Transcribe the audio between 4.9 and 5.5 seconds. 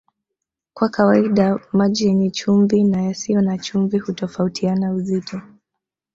uzito